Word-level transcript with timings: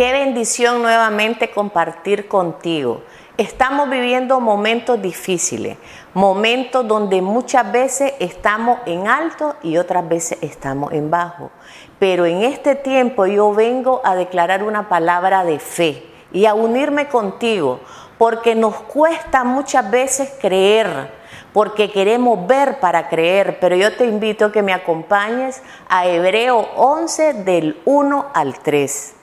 Qué 0.00 0.12
bendición 0.12 0.80
nuevamente 0.80 1.50
compartir 1.50 2.26
contigo. 2.26 3.02
Estamos 3.36 3.90
viviendo 3.90 4.40
momentos 4.40 5.02
difíciles, 5.02 5.76
momentos 6.14 6.88
donde 6.88 7.20
muchas 7.20 7.70
veces 7.70 8.14
estamos 8.18 8.78
en 8.86 9.08
alto 9.08 9.56
y 9.62 9.76
otras 9.76 10.08
veces 10.08 10.38
estamos 10.40 10.94
en 10.94 11.10
bajo. 11.10 11.50
Pero 11.98 12.24
en 12.24 12.44
este 12.44 12.76
tiempo 12.76 13.26
yo 13.26 13.52
vengo 13.52 14.00
a 14.02 14.14
declarar 14.14 14.62
una 14.62 14.88
palabra 14.88 15.44
de 15.44 15.58
fe 15.58 16.02
y 16.32 16.46
a 16.46 16.54
unirme 16.54 17.08
contigo, 17.08 17.80
porque 18.16 18.54
nos 18.54 18.76
cuesta 18.76 19.44
muchas 19.44 19.90
veces 19.90 20.32
creer, 20.40 21.12
porque 21.52 21.90
queremos 21.90 22.46
ver 22.46 22.80
para 22.80 23.10
creer, 23.10 23.58
pero 23.60 23.76
yo 23.76 23.94
te 23.94 24.06
invito 24.06 24.46
a 24.46 24.52
que 24.52 24.62
me 24.62 24.72
acompañes 24.72 25.62
a 25.90 26.06
Hebreo 26.06 26.56
11 26.74 27.34
del 27.44 27.82
1 27.84 28.28
al 28.32 28.58
3. 28.60 29.16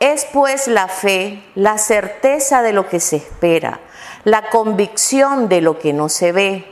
Es 0.00 0.24
pues 0.32 0.66
la 0.66 0.88
fe, 0.88 1.44
la 1.54 1.76
certeza 1.76 2.62
de 2.62 2.72
lo 2.72 2.88
que 2.88 3.00
se 3.00 3.16
espera, 3.16 3.80
la 4.24 4.48
convicción 4.48 5.50
de 5.50 5.60
lo 5.60 5.78
que 5.78 5.92
no 5.92 6.08
se 6.08 6.32
ve, 6.32 6.64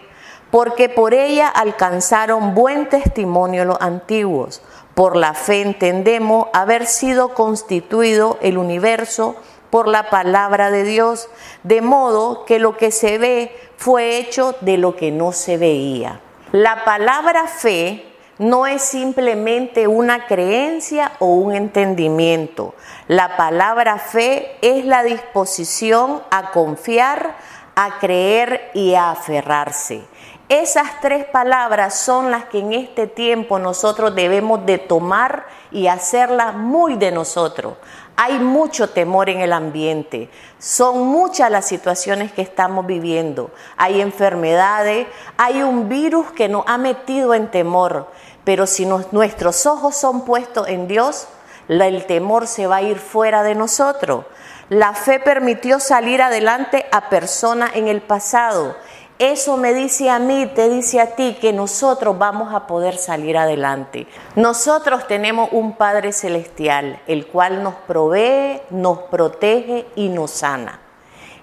porque 0.50 0.88
por 0.88 1.12
ella 1.12 1.46
alcanzaron 1.46 2.55
buen 2.55 2.88
testimonio 2.88 3.66
los 3.66 3.77
antiguos. 3.83 4.62
Por 4.95 5.14
la 5.14 5.34
fe 5.34 5.60
entendemos 5.60 6.46
haber 6.55 6.86
sido 6.86 7.34
constituido 7.34 8.38
el 8.41 8.56
universo 8.56 9.36
por 9.69 9.88
la 9.88 10.08
palabra 10.08 10.70
de 10.70 10.84
Dios, 10.84 11.28
de 11.64 11.83
modo 11.83 12.47
que 12.47 12.58
lo 12.58 12.78
que 12.78 12.91
se 12.91 13.19
ve 13.19 13.55
fue 13.77 14.16
hecho 14.16 14.56
de 14.62 14.78
lo 14.78 14.97
que 14.97 15.10
no 15.10 15.33
se 15.33 15.58
veía. 15.58 16.22
La 16.52 16.83
palabra 16.86 17.47
fe 17.47 18.08
no 18.38 18.66
es 18.66 18.83
simplemente 18.83 19.89
una 19.89 20.27
creencia 20.27 21.12
o 21.19 21.27
un 21.27 21.55
entendimiento. 21.55 22.75
La 23.08 23.36
palabra 23.36 23.98
fe 23.98 24.56
es 24.62 24.84
la 24.84 25.03
disposición 25.03 26.22
a 26.31 26.50
confiar, 26.53 27.36
a 27.75 27.98
creer 27.98 28.70
y 28.75 28.94
a 28.94 29.11
aferrarse. 29.11 30.03
Esas 30.48 31.00
tres 31.03 31.27
palabras 31.27 31.98
son 31.98 32.31
las 32.31 32.44
que 32.47 32.61
en 32.61 32.72
este 32.72 33.06
tiempo 33.06 33.59
nosotros 33.59 34.14
debemos 34.14 34.64
de 34.64 34.78
tomar 34.78 35.44
y 35.70 35.89
hacerlas 35.89 36.55
muy 36.55 36.97
de 36.97 37.11
nosotros. 37.11 37.75
Hay 38.20 38.41
mucho 38.41 38.91
temor 38.91 39.30
en 39.30 39.42
el 39.42 39.52
ambiente, 39.52 40.28
son 40.58 41.06
muchas 41.06 41.52
las 41.52 41.66
situaciones 41.66 42.33
que 42.33 42.42
estamos 42.42 42.84
viviendo. 42.84 43.52
Hay 43.77 44.00
enfermedades, 44.00 45.06
hay 45.36 45.62
un 45.62 45.88
virus 45.88 46.33
que 46.33 46.48
nos 46.48 46.64
ha 46.66 46.78
metido 46.78 47.33
en 47.33 47.48
temor, 47.48 48.08
pero 48.42 48.66
si 48.66 48.86
nuestros 48.86 49.66
ojos 49.66 49.94
son 49.94 50.25
puestos 50.25 50.66
en 50.66 50.88
Dios, 50.88 51.28
el 51.69 52.06
temor 52.06 52.48
se 52.48 52.66
va 52.66 52.78
a 52.78 52.83
ir 52.83 52.98
fuera 52.98 53.44
de 53.44 53.55
nosotros. 53.55 54.25
La 54.69 54.94
fe 54.94 55.20
permitió 55.20 55.78
salir 55.78 56.20
adelante 56.20 56.86
a 56.91 57.08
personas 57.10 57.70
en 57.75 57.86
el 57.86 58.00
pasado 58.00 58.75
eso 59.19 59.56
me 59.56 59.74
dice 59.74 60.11
a 60.11 60.20
mí, 60.20 60.47
te 60.55 60.69
dice 60.69 61.00
a 61.00 61.16
ti 61.16 61.36
que 61.41 61.52
nosotros 61.52 62.16
vamos 62.19 62.55
a 62.55 62.69
poder 62.69 62.97
salir 62.97 63.36
adelante. 63.36 64.06
Nosotros 64.36 65.08
tenemos 65.08 65.48
un 65.50 65.75
Padre 65.75 66.12
Celestial, 66.12 67.00
el 67.08 67.27
cual 67.27 67.64
nos 67.64 67.75
provee, 67.75 68.60
nos 68.70 68.98
protege 69.02 69.86
y 69.97 70.08
nos 70.08 70.30
sana. 70.30 70.80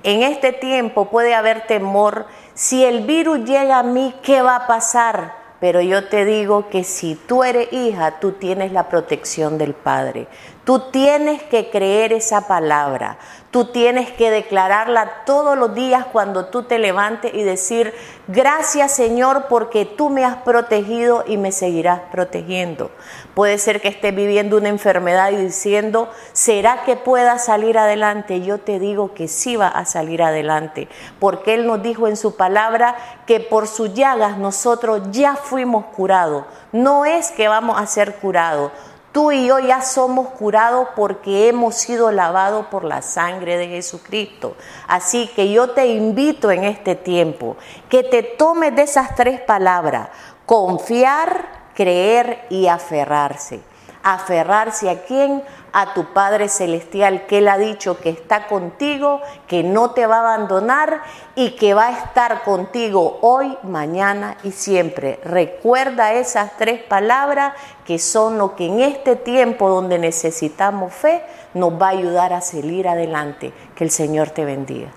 En 0.03 0.23
este 0.23 0.53
tiempo 0.53 1.09
puede 1.09 1.35
haber 1.35 1.67
temor. 1.67 2.27
Si 2.53 2.85
el 2.85 3.05
virus 3.05 3.39
llega 3.39 3.79
a 3.79 3.83
mí, 3.83 4.15
¿qué 4.21 4.41
va 4.41 4.55
a 4.55 4.67
pasar? 4.67 5.33
Pero 5.59 5.81
yo 5.81 6.07
te 6.07 6.25
digo 6.25 6.69
que 6.69 6.83
si 6.83 7.15
tú 7.15 7.43
eres 7.43 7.73
hija, 7.73 8.19
tú 8.19 8.33
tienes 8.33 8.71
la 8.71 8.87
protección 8.87 9.57
del 9.57 9.73
Padre. 9.73 10.27
Tú 10.65 10.79
tienes 10.91 11.43
que 11.43 11.69
creer 11.69 12.11
esa 12.11 12.47
palabra. 12.47 13.19
Tú 13.51 13.65
tienes 13.65 14.11
que 14.11 14.31
declararla 14.31 15.23
todos 15.23 15.55
los 15.55 15.75
días 15.75 16.07
cuando 16.11 16.47
tú 16.47 16.63
te 16.63 16.79
levantes 16.79 17.33
y 17.35 17.43
decir, 17.43 17.93
gracias 18.27 18.91
Señor 18.91 19.45
porque 19.47 19.85
tú 19.85 20.09
me 20.09 20.25
has 20.25 20.37
protegido 20.37 21.23
y 21.27 21.37
me 21.37 21.51
seguirás 21.51 22.01
protegiendo. 22.11 22.89
Puede 23.35 23.59
ser 23.59 23.79
que 23.79 23.89
estés 23.89 24.13
viviendo 24.13 24.57
una 24.57 24.69
enfermedad 24.69 25.31
y 25.31 25.35
diciendo, 25.37 26.09
¿será 26.33 26.83
que 26.83 26.95
pueda 26.95 27.37
salir 27.37 27.77
adelante? 27.77 28.41
Yo 28.41 28.57
te 28.57 28.79
digo 28.79 29.13
que 29.13 29.27
sí 29.27 29.55
va 29.55 29.67
a 29.67 29.85
salir 29.85 30.23
adelante, 30.23 30.89
porque 31.19 31.53
Él 31.53 31.67
nos 31.67 31.83
dijo 31.83 32.07
en 32.07 32.17
su 32.17 32.35
palabra 32.35 32.95
que 33.27 33.39
por 33.39 33.67
sus 33.67 33.93
llagas 33.93 34.39
nosotros 34.39 35.03
ya 35.11 35.35
fuimos 35.35 35.85
curados. 35.95 36.45
No 36.71 37.05
es 37.05 37.31
que 37.31 37.47
vamos 37.47 37.79
a 37.79 37.85
ser 37.85 38.15
curados 38.15 38.71
Tú 39.15 39.31
y 39.31 39.47
yo 39.47 39.59
ya 39.59 39.81
somos 39.81 40.27
curados 40.31 40.89
porque 40.93 41.47
hemos 41.47 41.75
sido 41.75 42.11
lavados 42.11 42.65
por 42.65 42.83
la 42.83 43.01
sangre 43.01 43.55
de 43.55 43.69
Jesucristo. 43.69 44.57
Así 44.89 45.31
que 45.33 45.53
yo 45.53 45.69
te 45.69 45.87
invito 45.87 46.51
en 46.51 46.65
este 46.65 46.95
tiempo 46.95 47.55
que 47.87 48.03
te 48.03 48.23
tomes 48.23 48.75
de 48.75 48.81
esas 48.81 49.15
tres 49.15 49.39
palabras, 49.39 50.09
confiar, 50.45 51.69
creer 51.73 52.45
y 52.49 52.67
aferrarse. 52.67 53.61
Aferrarse 54.05 54.89
a 54.89 55.03
quién? 55.03 55.43
a 55.75 55.93
tu 55.93 56.05
Padre 56.13 56.47
Celestial, 56.47 57.25
que 57.25 57.39
Él 57.39 57.49
ha 57.49 57.57
dicho 57.57 57.99
que 57.99 58.09
está 58.09 58.47
contigo, 58.47 59.19
que 59.45 59.61
no 59.61 59.91
te 59.91 60.07
va 60.07 60.19
a 60.19 60.35
abandonar 60.35 61.01
y 61.35 61.57
que 61.57 61.73
va 61.73 61.87
a 61.87 61.99
estar 61.99 62.43
contigo 62.43 63.19
hoy, 63.21 63.57
mañana 63.63 64.37
y 64.43 64.51
siempre. 64.51 65.19
Recuerda 65.25 66.13
esas 66.13 66.55
tres 66.55 66.81
palabras 66.81 67.55
que 67.83 67.99
son 67.99 68.37
lo 68.37 68.55
que 68.55 68.67
en 68.67 68.79
este 68.79 69.17
tiempo 69.17 69.67
donde 69.67 69.99
necesitamos 69.99 70.93
fe 70.93 71.21
nos 71.53 71.73
va 71.73 71.87
a 71.87 71.89
ayudar 71.89 72.31
a 72.31 72.39
salir 72.39 72.87
adelante. 72.87 73.51
Que 73.75 73.83
el 73.83 73.91
Señor 73.91 74.29
te 74.29 74.45
bendiga. 74.45 74.91